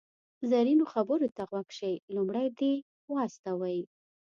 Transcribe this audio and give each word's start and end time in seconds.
زرینو 0.51 0.85
خبرو 0.93 1.27
ته 1.35 1.43
غوږ 1.49 1.67
شئ، 1.77 1.93
لومړی 2.15 2.47
دې 2.59 2.73
و 3.09 3.13
استوئ. 3.25 3.79